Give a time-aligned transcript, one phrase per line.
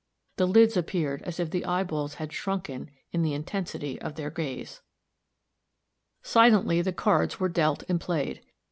[0.37, 4.81] The lids appeared as if the eyeballs had shrunken in the intensity of their gaze.
[6.23, 8.41] Silently the cards were dealt and played.